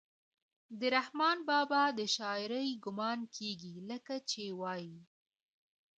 د 0.79 0.81
رحمان 0.95 1.37
بابا 1.49 1.83
د 1.97 1.99
شاعرۍ 2.15 2.67
ګمان 2.85 3.19
کيږي 3.35 3.73
لکه 3.89 4.15
چې 4.29 4.41
وائي: 4.59 4.95